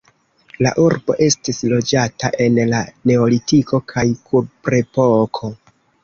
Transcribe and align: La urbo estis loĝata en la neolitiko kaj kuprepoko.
La 0.65 0.69
urbo 0.83 1.15
estis 1.25 1.59
loĝata 1.73 2.31
en 2.45 2.57
la 2.71 2.79
neolitiko 3.11 3.81
kaj 3.91 4.05
kuprepoko. 4.31 5.51